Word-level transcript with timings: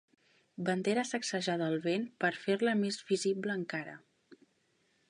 Bandera 0.69 1.03
sacsejada 1.09 1.67
al 1.73 1.77
vent 1.85 2.09
per 2.25 2.33
fer-la 2.47 2.75
més 2.83 2.99
visible 3.13 3.57
encara. 3.61 3.97